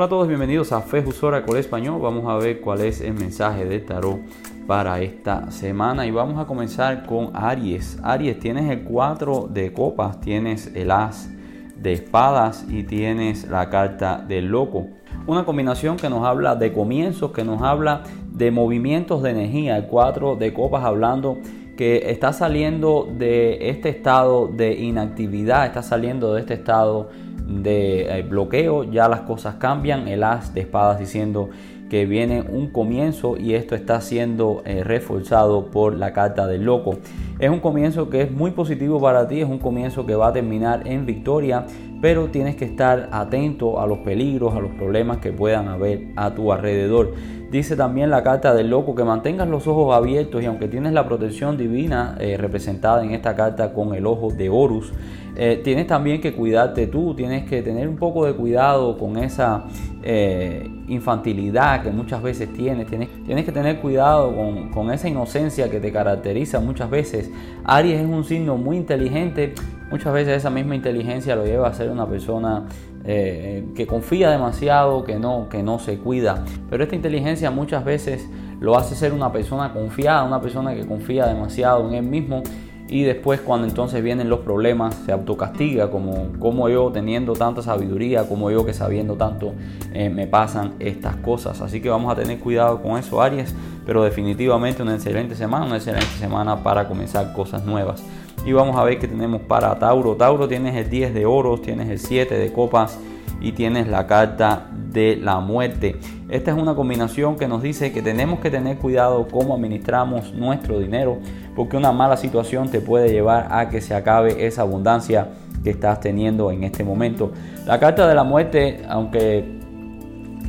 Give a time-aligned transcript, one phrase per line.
[0.00, 1.04] Hola a todos, bienvenidos a Fe
[1.44, 2.00] con Español.
[2.00, 4.18] Vamos a ver cuál es el mensaje de tarot
[4.66, 7.98] para esta semana y vamos a comenzar con Aries.
[8.02, 11.28] Aries, tienes el 4 de copas, tienes el as
[11.76, 14.86] de espadas y tienes la carta del loco.
[15.26, 19.76] Una combinación que nos habla de comienzos, que nos habla de movimientos de energía.
[19.76, 21.36] El 4 de copas hablando
[21.76, 27.10] que está saliendo de este estado de inactividad, está saliendo de este estado
[27.50, 31.50] de eh, bloqueo, ya las cosas cambian, el as de espadas diciendo
[31.90, 36.98] que viene un comienzo y esto está siendo eh, reforzado por la carta del loco.
[37.40, 40.32] Es un comienzo que es muy positivo para ti, es un comienzo que va a
[40.32, 41.66] terminar en victoria,
[42.00, 46.30] pero tienes que estar atento a los peligros, a los problemas que puedan haber a
[46.30, 47.14] tu alrededor.
[47.50, 51.04] Dice también la carta del loco que mantengas los ojos abiertos y aunque tienes la
[51.04, 54.92] protección divina eh, representada en esta carta con el ojo de Horus,
[55.34, 59.64] eh, tienes también que cuidarte tú, tienes que tener un poco de cuidado con esa
[60.04, 65.68] eh, infantilidad que muchas veces tienes, tienes, tienes que tener cuidado con, con, esa inocencia
[65.68, 67.32] que te caracteriza muchas veces.
[67.64, 69.54] Aries es un signo muy inteligente,
[69.90, 72.66] muchas veces esa misma inteligencia lo lleva a ser una persona
[73.04, 78.28] eh, que confía demasiado, que no, que no se cuida, pero esta inteligencia muchas veces
[78.60, 82.42] lo hace ser una persona confiada, una persona que confía demasiado en él mismo
[82.90, 88.28] y después cuando entonces vienen los problemas se autocastiga como, como yo teniendo tanta sabiduría,
[88.28, 89.54] como yo que sabiendo tanto
[89.94, 91.60] eh, me pasan estas cosas.
[91.60, 93.54] Así que vamos a tener cuidado con eso Aries,
[93.90, 98.00] pero definitivamente una excelente semana, una excelente semana para comenzar cosas nuevas.
[98.46, 100.14] Y vamos a ver qué tenemos para Tauro.
[100.14, 103.00] Tauro tienes el 10 de oros, tienes el 7 de copas
[103.40, 105.98] y tienes la carta de la muerte.
[106.28, 110.78] Esta es una combinación que nos dice que tenemos que tener cuidado cómo administramos nuestro
[110.78, 111.18] dinero,
[111.56, 115.30] porque una mala situación te puede llevar a que se acabe esa abundancia
[115.64, 117.32] que estás teniendo en este momento.
[117.66, 119.58] La carta de la muerte, aunque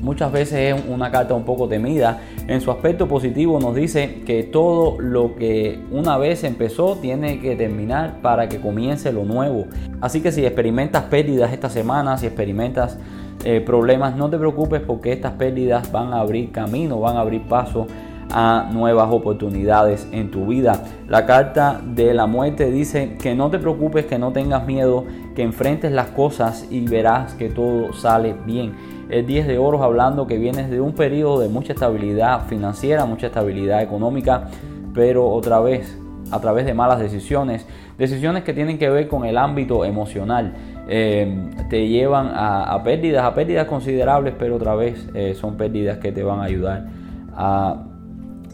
[0.02, 2.22] muchas veces es una carta un poco temida.
[2.48, 7.56] En su aspecto positivo nos dice que todo lo que una vez empezó tiene que
[7.56, 9.66] terminar para que comience lo nuevo.
[10.02, 12.98] Así que si experimentas pérdidas esta semana, si experimentas
[13.44, 17.42] eh, problemas, no te preocupes porque estas pérdidas van a abrir camino, van a abrir
[17.44, 17.88] paso
[18.34, 20.84] a nuevas oportunidades en tu vida.
[21.08, 25.06] La carta de la muerte dice que no te preocupes, que no tengas miedo,
[25.36, 28.74] que enfrentes las cosas y verás que todo sale bien.
[29.10, 33.28] El 10 de oros hablando que vienes de un periodo de mucha estabilidad financiera, mucha
[33.28, 34.48] estabilidad económica,
[34.94, 35.98] pero otra vez
[36.32, 40.54] a través de malas decisiones, decisiones que tienen que ver con el ámbito emocional,
[40.88, 46.12] eh, te llevan a, pérdidas, a pérdidas considerables, pero otra vez eh, son pérdidas que
[46.12, 46.88] te van a ayudar
[47.36, 47.91] a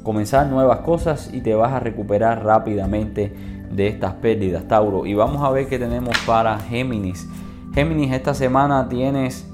[0.08, 3.34] comenzar nuevas cosas y te vas a recuperar rápidamente
[3.70, 5.06] de estas pérdidas, Tauro.
[5.06, 7.28] Y vamos a ver qué tenemos para Géminis.
[7.76, 9.46] Géminis, esta semana tienes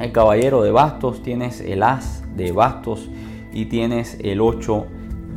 [0.00, 3.08] el caballero de bastos, tienes el as de bastos
[3.50, 4.86] y tienes el 8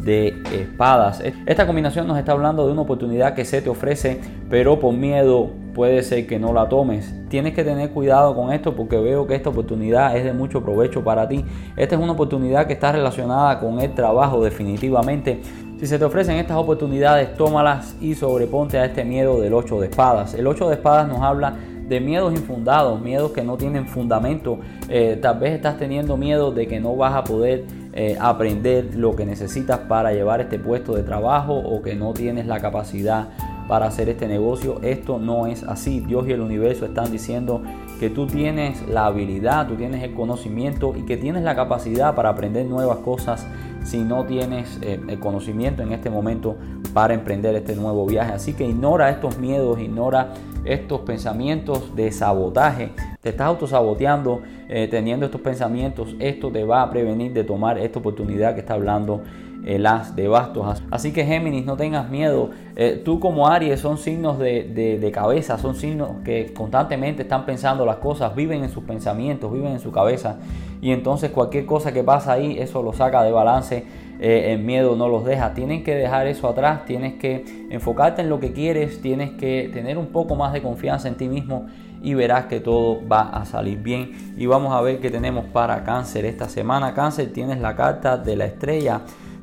[0.03, 1.23] de espadas.
[1.45, 4.19] Esta combinación nos está hablando de una oportunidad que se te ofrece,
[4.49, 7.13] pero por miedo puede ser que no la tomes.
[7.29, 11.03] Tienes que tener cuidado con esto porque veo que esta oportunidad es de mucho provecho
[11.03, 11.45] para ti.
[11.75, 15.41] Esta es una oportunidad que está relacionada con el trabajo definitivamente.
[15.79, 19.87] Si se te ofrecen estas oportunidades, tómalas y sobreponte a este miedo del 8 de
[19.87, 20.33] espadas.
[20.33, 21.55] El 8 de espadas nos habla
[21.87, 24.59] de miedos infundados, miedos que no tienen fundamento.
[24.87, 29.15] Eh, tal vez estás teniendo miedo de que no vas a poder eh, aprender lo
[29.15, 33.27] que necesitas para llevar este puesto de trabajo o que no tienes la capacidad
[33.71, 34.81] para hacer este negocio.
[34.81, 36.01] Esto no es así.
[36.01, 37.61] Dios y el universo están diciendo
[38.01, 42.27] que tú tienes la habilidad, tú tienes el conocimiento y que tienes la capacidad para
[42.27, 43.47] aprender nuevas cosas
[43.85, 46.57] si no tienes eh, el conocimiento en este momento
[46.93, 48.33] para emprender este nuevo viaje.
[48.33, 50.33] Así que ignora estos miedos, ignora
[50.65, 52.91] estos pensamientos de sabotaje.
[53.21, 56.13] Te estás autosaboteando eh, teniendo estos pensamientos.
[56.19, 59.21] Esto te va a prevenir de tomar esta oportunidad que está hablando
[59.65, 60.81] el as de bastos.
[60.89, 62.49] Así que Géminis, no tengas miedo.
[62.75, 64.63] Eh, tú como Aries son signos de,
[64.99, 69.73] de, cabeza, son signos que constantemente están pensando las cosas, viven en sus pensamientos, viven
[69.73, 70.37] en su cabeza.
[70.81, 73.85] Y entonces cualquier cosa que pasa ahí, eso lo saca de balance.
[74.19, 75.53] Eh, el miedo no los deja.
[75.53, 79.97] Tienes que dejar eso atrás, tienes que enfocarte en lo que quieres, tienes que tener
[79.97, 81.67] un poco más de confianza en ti mismo
[82.03, 84.33] y verás que todo va a salir bien.
[84.37, 86.93] Y vamos a ver qué tenemos para cáncer esta semana.
[86.93, 89.01] Cáncer tienes la carta de la estrella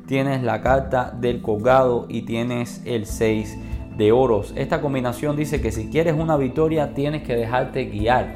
[0.09, 3.59] tienes la carta del colgado y tienes el 6
[3.95, 4.53] de oros.
[4.55, 8.33] Esta combinación dice que si quieres una victoria tienes que dejarte guiar.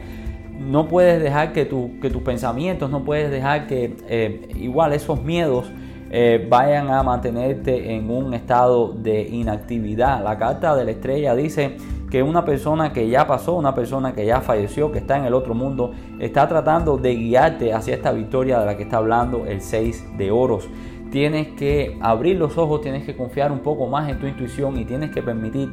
[0.59, 1.67] No puedes dejar que,
[1.99, 5.65] que tus pensamientos, no puedes dejar que eh, igual esos miedos
[6.11, 10.23] eh, vayan a mantenerte en un estado de inactividad.
[10.23, 11.77] La carta de la estrella dice
[12.11, 15.33] que una persona que ya pasó, una persona que ya falleció, que está en el
[15.33, 19.59] otro mundo, está tratando de guiarte hacia esta victoria de la que está hablando el
[19.59, 20.69] 6 de oros.
[21.13, 24.83] Tienes que abrir los ojos, tienes que confiar un poco más en tu intuición y
[24.83, 25.69] tienes que permitir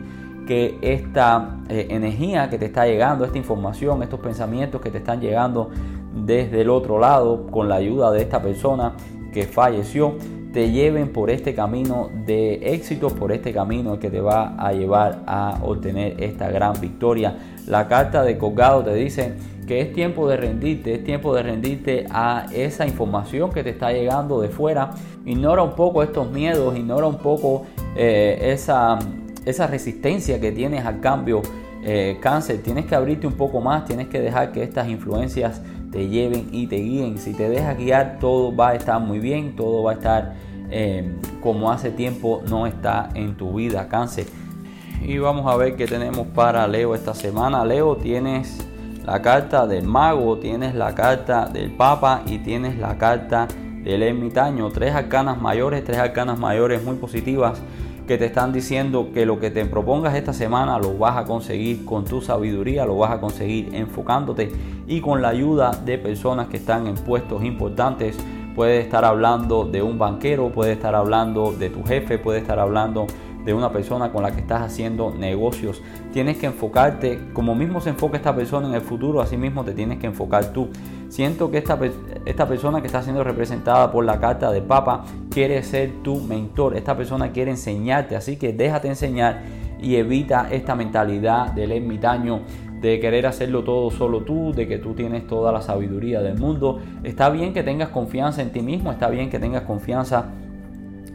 [0.47, 5.19] que esta eh, energía que te está llegando, esta información, estos pensamientos que te están
[5.19, 5.71] llegando
[6.13, 8.93] desde el otro lado con la ayuda de esta persona
[9.33, 10.17] que falleció,
[10.53, 15.23] te lleven por este camino de éxito, por este camino que te va a llevar
[15.27, 17.39] a obtener esta gran victoria.
[17.67, 19.37] La carta de colgado te dice
[19.71, 23.93] que es tiempo de rendirte, es tiempo de rendirte a esa información que te está
[23.93, 24.91] llegando de fuera.
[25.25, 28.99] Ignora un poco estos miedos, ignora un poco eh, esa,
[29.47, 31.41] esa resistencia que tienes al cambio.
[31.85, 35.63] Eh, cáncer, tienes que abrirte un poco más, tienes que dejar que estas influencias
[35.93, 37.19] te lleven y te guíen.
[37.19, 40.35] Si te dejas guiar, todo va a estar muy bien, todo va a estar
[40.73, 44.27] eh, como hace tiempo no está en tu vida, cáncer.
[45.01, 47.65] Y vamos a ver qué tenemos para Leo esta semana.
[47.65, 48.67] Leo, tienes
[49.05, 53.49] la carta del mago, tienes la carta del papa y tienes la carta
[53.83, 54.71] del ermitaño.
[54.71, 57.61] Tres arcanas mayores, tres arcanas mayores muy positivas
[58.07, 61.85] que te están diciendo que lo que te propongas esta semana lo vas a conseguir
[61.85, 64.51] con tu sabiduría, lo vas a conseguir enfocándote
[64.87, 68.19] y con la ayuda de personas que están en puestos importantes.
[68.57, 73.07] Puedes estar hablando de un banquero, puedes estar hablando de tu jefe, puedes estar hablando
[73.47, 75.83] una persona con la que estás haciendo negocios.
[76.13, 79.73] Tienes que enfocarte, como mismo se enfoca esta persona en el futuro, así mismo te
[79.73, 80.69] tienes que enfocar tú.
[81.09, 81.79] Siento que esta,
[82.25, 86.77] esta persona que está siendo representada por la carta de Papa quiere ser tu mentor.
[86.77, 89.43] Esta persona quiere enseñarte, así que déjate enseñar
[89.81, 92.41] y evita esta mentalidad del ermitaño
[92.81, 96.81] de querer hacerlo todo solo tú, de que tú tienes toda la sabiduría del mundo.
[97.03, 100.31] Está bien que tengas confianza en ti mismo, está bien que tengas confianza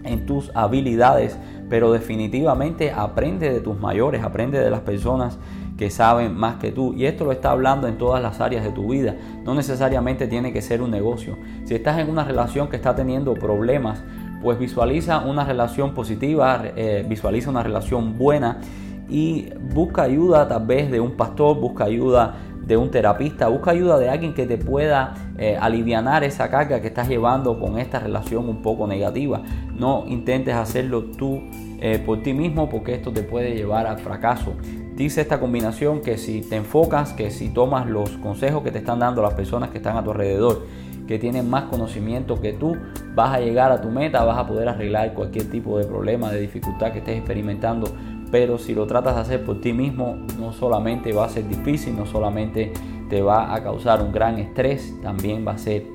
[0.03, 1.37] en tus habilidades,
[1.69, 5.37] pero definitivamente aprende de tus mayores, aprende de las personas
[5.77, 6.93] que saben más que tú.
[6.93, 9.15] Y esto lo está hablando en todas las áreas de tu vida.
[9.43, 11.37] No necesariamente tiene que ser un negocio.
[11.65, 14.03] Si estás en una relación que está teniendo problemas,
[14.41, 18.59] pues visualiza una relación positiva, eh, visualiza una relación buena
[19.09, 22.35] y busca ayuda tal vez de un pastor, busca ayuda
[22.65, 26.87] de un terapista, busca ayuda de alguien que te pueda eh, aliviar esa carga que
[26.87, 29.41] estás llevando con esta relación un poco negativa.
[29.77, 31.41] No intentes hacerlo tú
[31.79, 34.53] eh, por ti mismo porque esto te puede llevar al fracaso.
[34.95, 38.99] Dice esta combinación que si te enfocas, que si tomas los consejos que te están
[38.99, 40.65] dando las personas que están a tu alrededor,
[41.07, 42.75] que tienen más conocimiento que tú,
[43.13, 46.39] vas a llegar a tu meta, vas a poder arreglar cualquier tipo de problema, de
[46.39, 47.87] dificultad que estés experimentando
[48.35, 51.95] pero si lo tratas de hacer por ti mismo, no solamente va a ser difícil,
[51.95, 52.73] no solamente
[53.09, 55.85] te va a causar un gran estrés, también va a ser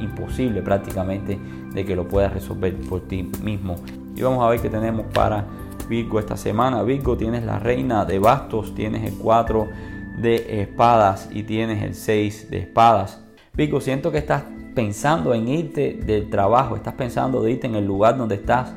[0.00, 1.38] imposible prácticamente
[1.74, 3.74] de que lo puedas resolver por ti mismo.
[4.16, 5.44] Y vamos a ver qué tenemos para
[5.86, 6.82] Virgo esta semana.
[6.82, 9.68] Virgo tienes la reina de bastos, tienes el 4
[10.16, 13.22] de espadas y tienes el 6 de espadas.
[13.52, 17.84] Virgo, siento que estás pensando en irte del trabajo, estás pensando de irte en el
[17.84, 18.72] lugar donde estás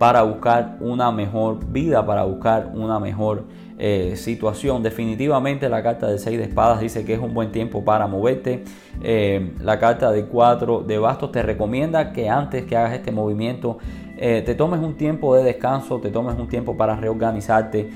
[0.00, 3.44] para buscar una mejor vida, para buscar una mejor
[3.78, 4.82] eh, situación.
[4.82, 8.64] Definitivamente la carta de 6 de espadas dice que es un buen tiempo para moverte.
[9.02, 13.76] Eh, la carta de 4 de bastos te recomienda que antes que hagas este movimiento
[14.16, 17.90] eh, te tomes un tiempo de descanso, te tomes un tiempo para reorganizarte.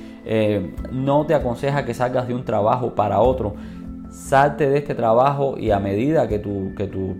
[0.92, 3.54] no te aconseja que salgas de un trabajo para otro.
[4.11, 7.14] Salte de este trabajo y a medida que, tu, que tus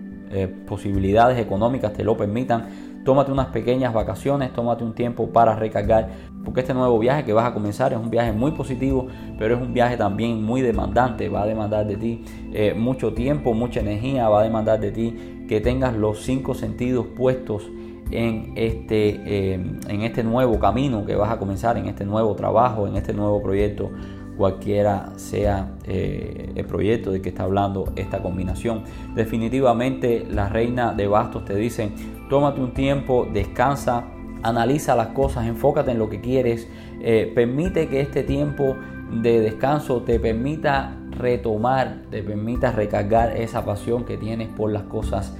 [0.67, 6.09] posibilidades económicas te lo permitan, tómate unas pequeñas vacaciones, tómate un tiempo para recargar,
[6.45, 9.07] porque este nuevo viaje que vas a comenzar es un viaje muy positivo,
[9.39, 13.53] pero es un viaje también muy demandante, va a demandar de ti eh, mucho tiempo,
[13.53, 17.69] mucha energía, va a demandar de ti que tengas los cinco sentidos puestos
[18.11, 19.55] en este, eh,
[19.89, 23.43] en este nuevo camino que vas a comenzar, en este nuevo trabajo, en este nuevo
[23.43, 23.91] proyecto
[24.37, 28.85] cualquiera sea eh, el proyecto de que está hablando esta combinación.
[29.14, 31.91] Definitivamente la reina de bastos te dice,
[32.29, 34.05] tómate un tiempo, descansa,
[34.43, 36.69] analiza las cosas, enfócate en lo que quieres,
[37.00, 38.76] eh, permite que este tiempo
[39.11, 45.37] de descanso te permita retomar, te permita recargar esa pasión que tienes por las cosas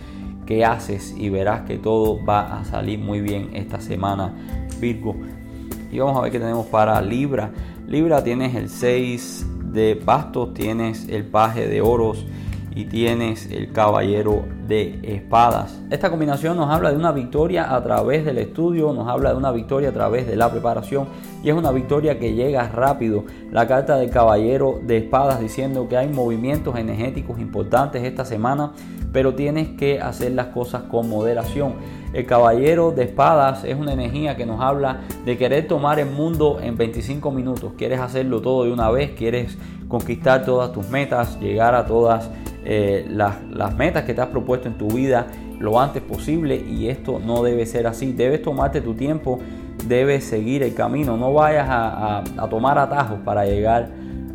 [0.47, 4.35] que haces y verás que todo va a salir muy bien esta semana
[4.81, 5.17] Virgo.
[5.95, 7.53] Y vamos a ver qué tenemos para Libra.
[7.87, 12.27] Libra tienes el 6 de bastos, tienes el paje de oros
[12.75, 15.81] y tienes el caballero de espadas.
[15.91, 19.53] Esta combinación nos habla de una victoria a través del estudio, nos habla de una
[19.53, 21.07] victoria a través de la preparación
[21.45, 23.23] y es una victoria que llega rápido.
[23.53, 28.73] La carta del caballero de espadas diciendo que hay movimientos energéticos importantes esta semana
[29.15, 31.77] pero tienes que hacer las cosas con moderación.
[32.13, 36.59] El caballero de espadas es una energía que nos habla de querer tomar el mundo
[36.61, 37.73] en 25 minutos.
[37.79, 39.57] Quieres hacerlo todo de una vez, quieres
[39.89, 42.29] conquistar todas tus metas, llegar a todas
[42.65, 45.29] eh, las, las metas que te has propuesto en tu vida
[45.61, 48.13] lo antes posible y esto no debe ser así.
[48.13, 49.39] Debes tomarte tu tiempo,
[49.87, 53.91] debes seguir el camino, no vayas a, tomar atajos para llegar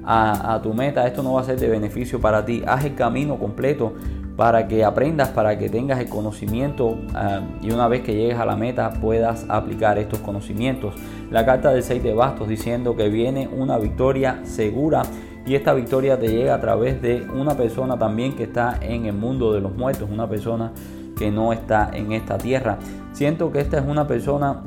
[0.06, 1.06] a, tu meta.
[1.06, 2.64] Esto no va a ser de beneficio para ti.
[2.66, 3.94] Haz el camino completo
[4.40, 8.46] para que aprendas, para que tengas el conocimiento ah, y una vez que llegues a
[8.46, 10.96] la meta puedas aplicar estos conocimientos.
[11.30, 15.02] La carta del 6 de bastos diciendo que viene una victoria segura
[15.46, 19.14] y esta victoria te llega a través de una persona también que está en el
[19.14, 20.72] mundo de los muertos, una persona
[21.18, 22.78] que no está en esta tierra.
[23.12, 24.64] Siento que esta es una persona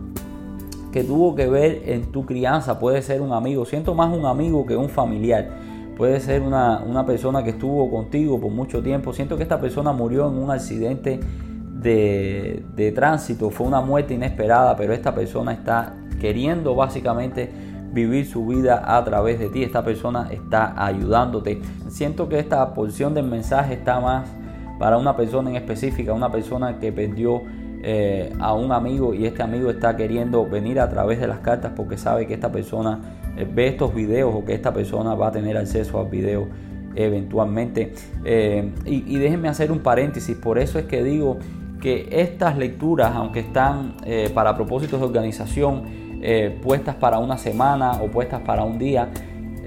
[0.92, 4.66] que tuvo que ver en tu crianza, puede ser un amigo, siento más un amigo
[4.66, 5.48] que un familiar,
[5.96, 10.28] puede ser una, persona que estuvo contigo por mucho tiempo, siento que esta persona murió
[10.28, 16.74] en un accidente de, de tránsito, fue una muerte inesperada, pero esta persona está queriendo
[16.74, 17.50] básicamente
[17.92, 21.60] vivir su vida a través de ti, esta persona está ayudándote.
[21.88, 24.28] Siento que esta porción del mensaje está más
[24.78, 27.42] para una persona en específica, una persona que perdió
[27.84, 31.72] eh, a un amigo y este amigo está queriendo venir a través de las cartas
[31.74, 33.00] porque sabe que esta persona
[33.36, 36.48] eh, ve estos videos o que esta persona va a tener acceso al video
[36.94, 37.92] eventualmente.
[38.24, 41.38] Eh, y, déjenme hacer un paréntesis, por eso es que digo
[41.80, 43.96] que estas lecturas, aunque están
[44.34, 45.82] para propósitos de organización,
[46.62, 49.08] puestas para una semana o puestas para un día,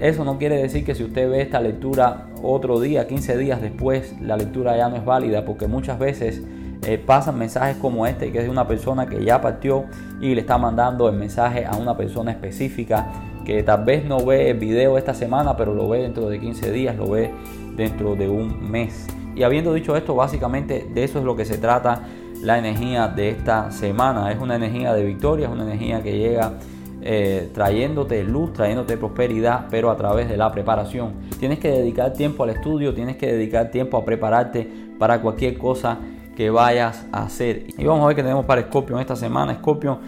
[0.00, 4.14] eso no quiere decir que si usted ve esta lectura otro día, 15 días después,
[4.20, 6.42] la lectura ya no es válida, porque muchas veces
[6.86, 9.86] eh, pasan mensajes como este, que es de una persona que ya partió
[10.20, 13.08] y le está mandando el mensaje a una persona específica
[13.46, 16.72] que tal vez no ve el video esta semana, pero lo ve dentro de 15
[16.72, 17.30] días, lo ve
[17.76, 19.06] dentro de un mes.
[19.36, 22.02] Y habiendo dicho esto, básicamente de eso es lo que se trata
[22.42, 24.32] la energía de esta semana.
[24.32, 26.54] Es una energía de victoria, es una energía que llega
[27.02, 31.12] eh, trayéndote luz, trayéndote prosperidad, pero a través de la preparación.
[31.38, 35.98] Tienes que dedicar tiempo al estudio, tienes que dedicar tiempo a prepararte para cualquier cosa
[36.34, 37.68] que vayas a hacer.
[37.78, 39.54] Y vamos a ver qué tenemos para Scorpio en esta semana.
[39.54, 40.00] Scorpio,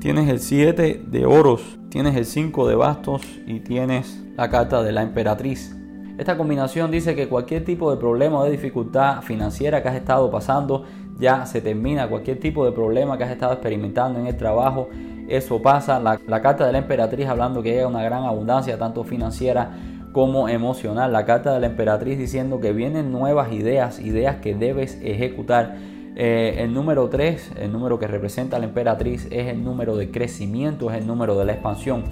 [0.00, 4.92] tienes el 7 de oros, tienes el 5 de bastos y tienes la carta de
[4.92, 5.76] la emperatriz.
[6.16, 10.30] Esta combinación dice que cualquier tipo de problema o de dificultad financiera que has estado
[10.30, 10.84] pasando
[11.18, 12.08] ya se termina.
[12.08, 14.88] Cualquier tipo de problema que has estado experimentando en el trabajo
[15.30, 16.00] eso pasa.
[16.00, 19.70] La, carta de la emperatriz hablando que llega una gran abundancia, tanto financiera
[20.12, 21.12] como emocional.
[21.12, 25.76] La carta de la emperatriz diciendo que vienen nuevas ideas, ideas que debes ejecutar.
[26.16, 30.10] Eh, el número 3, el número que representa a la emperatriz, es el número de
[30.10, 32.04] crecimiento, es el número de la expansión.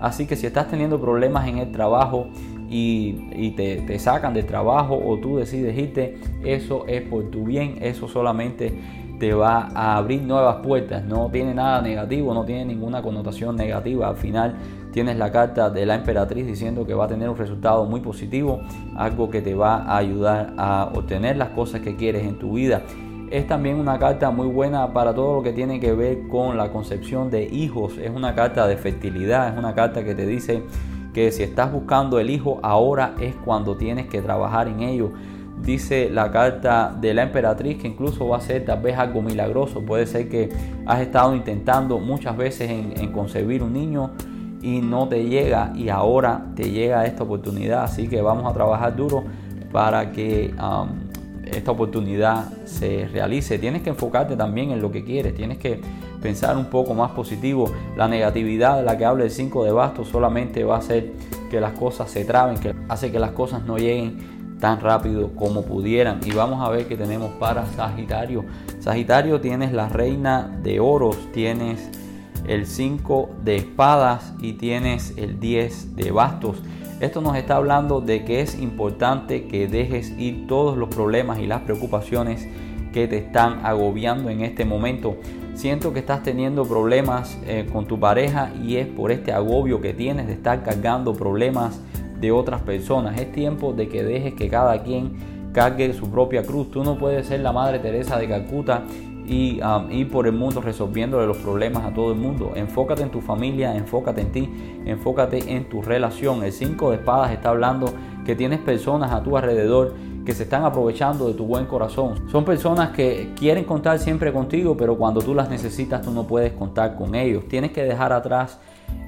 [0.00, 2.28] Así que si estás teniendo problemas en el trabajo
[2.68, 8.08] y, te, sacan del trabajo o tú decides irte, eso es por tu bien, eso
[8.08, 8.78] solamente
[9.18, 11.02] te va a abrir nuevas puertas.
[11.04, 14.08] No tiene nada negativo, no tiene ninguna connotación negativa.
[14.08, 14.56] Al final
[14.92, 18.60] tienes la carta de la emperatriz diciendo que va a tener un resultado muy positivo,
[18.96, 22.82] algo que te va a ayudar a obtener las cosas que quieres en tu vida.
[23.30, 26.70] Es también una carta muy buena para todo lo que tiene que ver con la
[26.70, 27.98] concepción de hijos.
[27.98, 30.62] Es una carta de fertilidad, es una carta que te dice
[31.12, 35.12] que si estás buscando el hijo, ahora es cuando tienes que trabajar en ello
[35.62, 39.80] dice la carta de la emperatriz que incluso va a ser tal vez algo milagroso.
[39.82, 40.50] Puede ser que
[40.86, 44.10] has estado intentando muchas veces en, concebir un niño
[44.62, 47.84] y no te llega y ahora te llega esta oportunidad.
[47.84, 49.24] Así que vamos a trabajar duro
[49.72, 51.05] para que um,
[51.56, 53.58] esta oportunidad se realice.
[53.58, 55.34] Tienes que enfocarte también en lo que quieres.
[55.34, 55.80] Tienes que
[56.20, 57.72] pensar un poco más positivo.
[57.96, 61.12] La negatividad de la que habla el 5 de bastos solamente va a hacer
[61.50, 65.62] que las cosas se traben, que hace que las cosas no lleguen tan rápido como
[65.62, 66.20] pudieran.
[66.24, 68.44] Y vamos a ver qué tenemos para Sagitario.
[68.80, 71.90] Sagitario tienes la reina de oros, tienes
[72.46, 76.58] el 5 de espadas y tienes el 10 de bastos.
[76.98, 81.46] Esto nos está hablando de que es importante que dejes ir todos los problemas y
[81.46, 82.48] las preocupaciones
[82.90, 85.16] que te están agobiando en este momento.
[85.52, 89.92] Siento que estás teniendo problemas eh, con tu pareja y es por este agobio que
[89.92, 91.82] tienes de estar cargando problemas
[92.18, 93.20] de otras personas.
[93.20, 95.16] Es tiempo de que dejes que cada quien
[95.52, 96.70] cargue su propia cruz.
[96.70, 98.84] Tú no puedes ser la Madre Teresa de Calcuta
[99.26, 102.52] y um, ir por el mundo resolviéndole los problemas a todo el mundo.
[102.54, 104.50] Enfócate en tu familia, enfócate en ti,
[104.84, 106.44] enfócate en tu relación.
[106.44, 107.92] El 5 de espadas está hablando
[108.24, 112.28] que tienes personas a tu alrededor que se están aprovechando de tu buen corazón.
[112.30, 116.52] Son personas que quieren contar siempre contigo, pero cuando tú las necesitas tú no puedes
[116.52, 117.46] contar con ellos.
[117.48, 118.58] Tienes que dejar atrás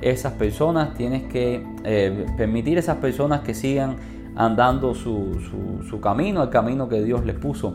[0.01, 3.97] esas personas, tienes que eh, permitir esas personas que sigan
[4.37, 7.75] andando su, camino, el camino que Dios les puso.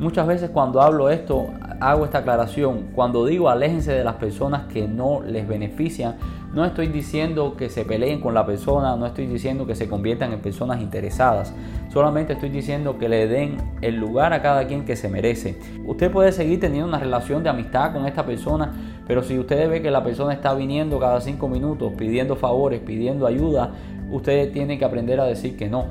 [0.00, 2.86] Muchas veces cuando hablo esto, hago esta aclaración.
[2.94, 6.16] Cuando digo aléjense de las personas que no les benefician,
[6.54, 10.32] no estoy diciendo que se peleen con la persona, no estoy diciendo que se conviertan
[10.32, 11.52] en personas interesadas.
[11.92, 15.58] Solamente estoy diciendo que le den el lugar a cada quien que se merece.
[15.84, 18.72] Usted puede seguir teniendo una relación de amistad con esta persona,
[19.06, 23.26] pero si usted ve que la persona está viniendo cada cinco minutos pidiendo favores, pidiendo
[23.26, 23.72] ayuda,
[24.10, 25.84] usted tiene que aprender a decir que no.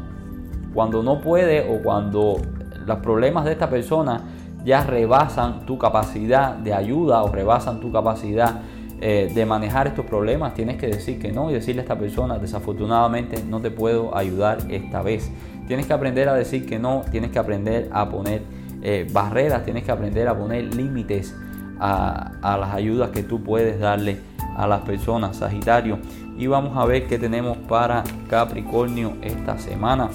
[0.74, 2.38] Cuando no puede o cuando
[2.86, 4.22] los problemas de esta persona
[4.64, 8.62] ya rebasan tu capacidad de ayuda o rebasan tu capacidad
[9.02, 12.38] eh, de manejar estos problemas, tienes que decir que no y decirle a esta persona,
[12.38, 15.32] desafortunadamente no te puedo ayudar esta vez.
[15.68, 18.42] Tienes que aprender a decir que no, tienes que aprender a poner
[18.82, 21.34] eh, barreras, tienes que aprender a poner límites
[21.80, 24.20] a, a las ayudas que tú puedes darle
[24.58, 26.00] a las personas, Sagitario.
[26.38, 30.10] Y vamos a ver qué tenemos para Capricornio esta semana.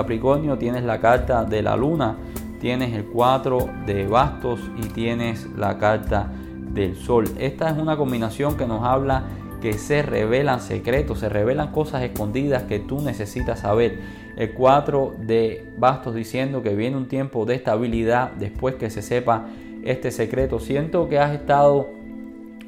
[0.00, 2.16] Capricornio tienes la carta de la luna,
[2.58, 6.32] tienes el 4 de bastos y tienes la carta
[6.72, 7.26] del sol.
[7.38, 9.24] Esta es una combinación que nos habla
[9.60, 14.00] que se revelan secretos, se revelan cosas escondidas que tú necesitas saber.
[14.38, 19.48] El 4 de bastos diciendo que viene un tiempo de estabilidad después que se sepa
[19.84, 20.60] este secreto.
[20.60, 21.90] Siento que has estado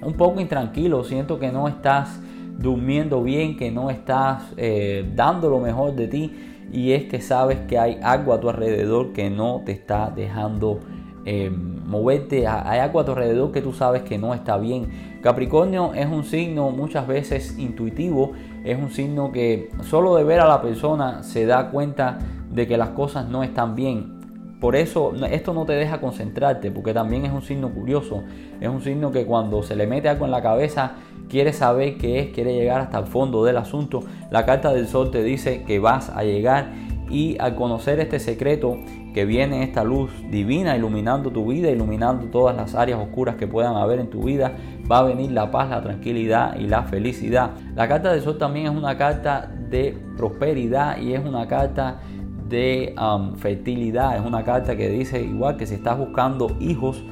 [0.02, 2.20] un poco intranquilo, siento que no estás
[2.58, 7.58] durmiendo bien, que no estás eh, dando lo mejor de ti y es que sabes
[7.68, 10.80] que hay algo a tu alrededor que no te está dejando
[11.24, 15.20] eh, moverte, hay algo a tu alrededor que tú sabes que no está bien.
[15.22, 18.32] Capricornio es un signo muchas veces intuitivo,
[18.64, 22.18] es un signo que solo de ver a la persona se da cuenta
[22.50, 24.20] de que las cosas no están bien.
[24.60, 28.22] Por eso esto no te deja concentrarte, porque también es un signo curioso,
[28.60, 30.92] es un signo que cuando se le mete algo en la cabeza
[31.32, 34.00] quiere saber qué es, quiere llegar hasta el fondo del asunto.
[34.30, 36.74] La carta del sol te dice que vas a llegar
[37.08, 38.76] y al conocer este secreto
[39.14, 43.76] que viene esta luz divina iluminando tu vida, iluminando todas las áreas oscuras que puedan
[43.76, 44.52] haber en tu vida,
[44.90, 47.52] va a venir la paz, la tranquilidad y la felicidad.
[47.74, 52.00] La carta del sol también es una carta de prosperidad y es una carta
[52.46, 57.02] de um, fertilidad, es una carta que dice igual que si estás buscando hijos,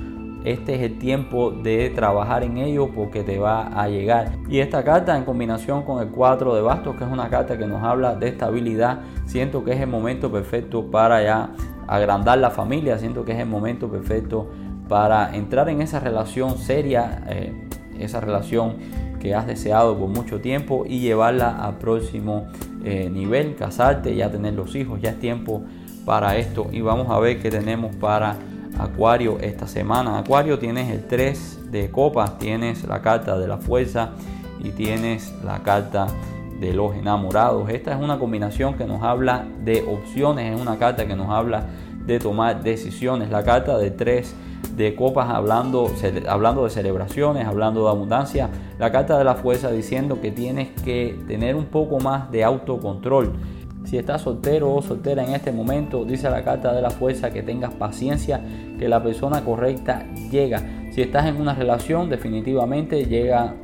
[0.45, 4.33] este es el tiempo de trabajar en ello porque te va a llegar.
[4.49, 7.67] Y esta carta en combinación con el 4 de bastos, que es una carta que
[7.67, 11.51] nos habla de estabilidad, siento que es el momento perfecto para ya
[11.87, 14.49] agrandar la familia, siento que es el momento perfecto
[14.89, 18.77] para entrar en esa relación seria, eh, esa relación
[19.21, 22.47] que has deseado por mucho tiempo y llevarla al próximo
[22.83, 25.63] eh, nivel, casarte, ya tener los hijos, ya es tiempo
[26.07, 28.37] para esto y vamos a ver qué tenemos para
[28.79, 30.19] Acuario esta semana.
[30.19, 34.11] Acuario tienes el 3 de copas, tienes la carta de la fuerza
[34.63, 36.07] y tienes la carta
[36.61, 37.69] de los enamorados.
[37.71, 41.65] Esta es una combinación que nos habla de opciones, es una carta que nos habla
[42.07, 43.31] de tomar decisiones.
[43.31, 44.35] La carta de 3
[44.77, 45.91] de copas hablando,
[46.29, 48.49] hablando de celebraciones, hablando de abundancia.
[48.79, 53.33] La carta de la fuerza diciendo que tienes que tener un poco más de autocontrol
[53.91, 57.43] si estás soltero o soltera en este momento, dice la carta de la fuerza que
[57.43, 58.41] tengas paciencia,
[58.79, 60.63] que la persona correcta llega.
[60.93, 63.57] Si estás en una relación, definitivamente llega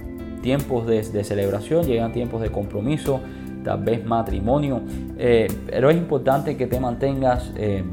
[0.43, 3.21] tiempos de, celebración, llegan tiempos de compromiso,
[3.63, 4.81] tal vez matrimonio.
[5.17, 7.85] Eh, pero es importante que te mantengas eh,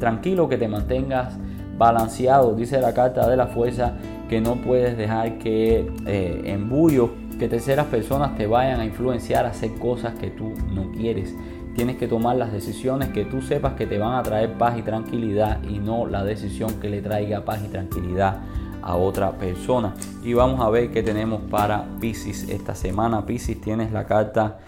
[0.00, 1.38] tranquilo, que te mantengas
[1.78, 2.56] balanceado.
[2.56, 3.92] Dice la carta de la fuerza
[4.28, 9.50] que no puedes dejar que eh, embullo, que terceras personas te vayan a influenciar a
[9.50, 11.32] hacer cosas que tú no quieres.
[11.76, 14.82] Tienes que tomar las decisiones que tú sepas que te van a traer paz y
[14.82, 18.38] tranquilidad y no la decisión que le traiga paz y tranquilidad
[18.80, 19.92] a otra persona.
[20.24, 23.26] Y vamos a ver qué tenemos para Pisces esta semana.
[23.26, 24.58] Pisces tienes la carta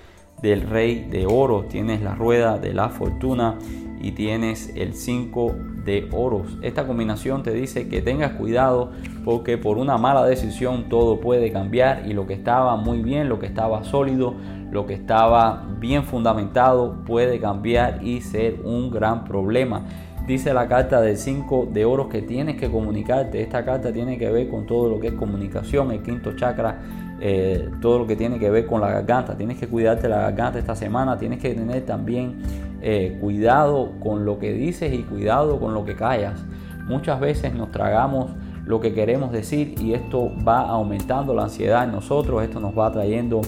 [0.43, 3.57] del rey de oro, tienes la rueda de la fortuna
[4.01, 6.59] y tienes el 5 de oros.
[6.63, 8.93] Esta combinación te dice que tengas cuidado
[9.25, 13.39] porque por una mala decisión todo puede cambiar y lo que estaba muy bien, lo
[13.39, 14.35] que estaba sólido,
[14.71, 19.85] lo que estaba bien fundamentado puede cambiar y ser un gran problema.
[20.27, 23.41] Dice la carta del 5 de oros que tienes que comunicarte.
[23.41, 26.83] Esta carta tiene que ver con todo lo que es comunicación, el quinto chakra,
[27.19, 29.39] eh, todo lo que tiene que ver con la garganta.
[29.39, 31.17] Tienes que cuidarte la garganta esta semana.
[31.17, 32.43] Tienes que tener también
[32.83, 36.45] eh, cuidado con lo que dices y cuidado con lo que callas.
[36.87, 38.31] Muchas veces nos tragamos
[38.67, 42.43] lo que queremos decir y esto va aumentando la ansiedad en nosotros.
[42.43, 43.41] Esto nos va trayendo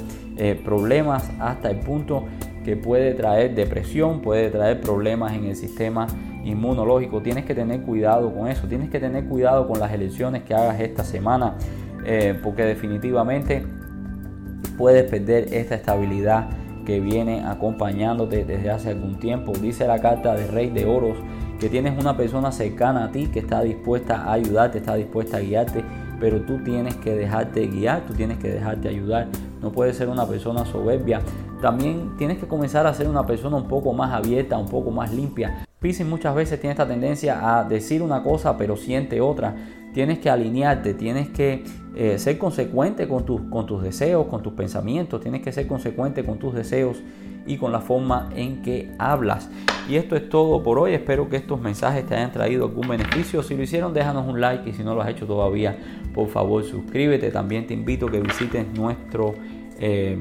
[0.42, 2.24] eh, problemas hasta el punto
[2.64, 6.07] que puede traer depresión, puede traer problemas en el sistema
[6.44, 7.20] inmunológico.
[7.20, 10.81] Tienes que tener cuidado con eso, tienes que tener cuidado con las elecciones que hagas
[10.81, 11.57] esta semana,
[12.07, 13.62] eh, porque definitivamente
[14.79, 16.48] puedes perder esta estabilidad
[16.87, 19.53] que viene acompañándote desde hace algún tiempo.
[19.53, 21.18] Dice la carta de Rey de Oros
[21.61, 25.40] que tienes una persona cercana a ti que está dispuesta a ayudarte, está dispuesta a
[25.40, 25.85] guiarte,
[26.20, 29.28] pero tú tienes que dejarte guiar, tú tienes que dejarte ayudar.
[29.62, 31.20] No puedes ser una persona soberbia.
[31.61, 35.12] También tienes que comenzar a ser una persona un poco más abierta, un poco más
[35.12, 35.66] limpia.
[35.79, 39.55] Pisces muchas veces tiene esta tendencia a decir una cosa pero siente otra.
[39.92, 41.64] Tienes que alinearte, tienes que
[41.96, 46.55] eh, ser consecuente con, tus deseos, con tus pensamientos, tienes que ser consecuente con tus
[46.55, 47.03] deseos
[47.46, 49.51] y con la forma en que hablas.
[49.88, 50.94] Y esto es todo por hoy.
[50.94, 53.42] Espero que estos mensajes te hayan traído algún beneficio.
[53.42, 55.77] Si lo hicieron, déjanos un like y si no lo has hecho todavía,
[56.14, 57.31] por favor suscríbete.
[57.31, 59.35] También te invito a que visites nuestro
[59.81, 60.16] eh,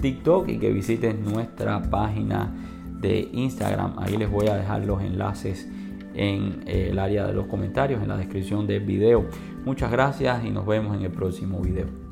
[0.00, 2.52] TikTok y que visites nuestra página
[3.00, 3.98] de Instagram.
[3.98, 5.68] Ahí les voy a dejar los enlaces
[6.14, 9.26] en eh, el área de los comentarios, en la descripción del video.
[9.64, 12.05] Muchas gracias y nos vemos en el próximo video.